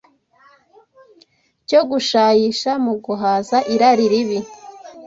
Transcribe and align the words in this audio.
cyo 1.67 1.81
gushayisha 1.89 2.71
mu 2.85 2.93
guhaza 3.05 3.57
irari 3.73 4.05
ribi? 4.11 4.39